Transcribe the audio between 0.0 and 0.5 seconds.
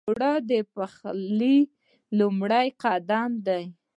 اوړه